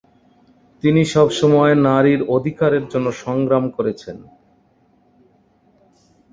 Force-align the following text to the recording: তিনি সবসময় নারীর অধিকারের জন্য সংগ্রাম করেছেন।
তিনি 0.83 1.01
সবসময় 1.05 1.73
নারীর 1.87 2.21
অধিকারের 2.27 2.83
জন্য 2.87 3.07
সংগ্রাম 3.23 3.63
করেছেন। 3.69 4.17